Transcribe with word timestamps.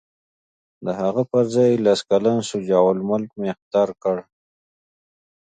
د 0.85 0.87
هغه 1.01 1.23
پر 1.31 1.43
ځای 1.53 1.69
یې 1.73 1.81
لس 1.85 1.99
کلن 2.09 2.37
شجاع 2.49 2.85
الملک 2.95 3.29
مهتر 3.43 3.89
کړ. 4.03 4.17